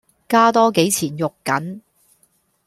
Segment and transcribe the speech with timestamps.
[0.27, 1.81] 加多幾錢肉緊